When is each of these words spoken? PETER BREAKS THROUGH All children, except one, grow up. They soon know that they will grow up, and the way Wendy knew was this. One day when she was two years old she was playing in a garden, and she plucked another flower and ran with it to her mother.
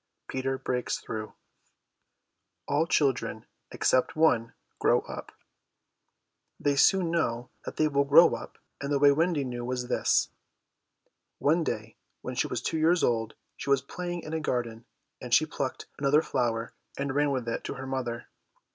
PETER 0.29 0.57
BREAKS 0.57 0.97
THROUGH 0.97 1.35
All 2.67 2.87
children, 2.87 3.45
except 3.69 4.15
one, 4.15 4.55
grow 4.79 5.01
up. 5.01 5.31
They 6.59 6.75
soon 6.75 7.11
know 7.11 7.51
that 7.65 7.75
they 7.77 7.87
will 7.87 8.05
grow 8.05 8.33
up, 8.33 8.57
and 8.81 8.91
the 8.91 8.97
way 8.97 9.11
Wendy 9.11 9.43
knew 9.43 9.63
was 9.63 9.89
this. 9.89 10.29
One 11.37 11.63
day 11.63 11.97
when 12.21 12.33
she 12.33 12.47
was 12.47 12.63
two 12.63 12.79
years 12.79 13.03
old 13.03 13.35
she 13.55 13.69
was 13.69 13.83
playing 13.83 14.23
in 14.23 14.33
a 14.33 14.39
garden, 14.39 14.85
and 15.21 15.35
she 15.35 15.45
plucked 15.45 15.85
another 15.99 16.23
flower 16.23 16.73
and 16.97 17.13
ran 17.13 17.29
with 17.29 17.47
it 17.47 17.63
to 17.65 17.75
her 17.75 17.85
mother. 17.85 18.25